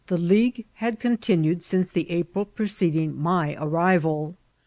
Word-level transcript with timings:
league 0.09 0.65
had 0.73 0.99
contiiraed 0.99 1.59
sdiiee 1.59 1.91
the 1.91 2.09
April 2.09 2.43
preceding 2.43 3.15
my 3.15 3.55
av 3.57 3.71
rival. 3.71 4.35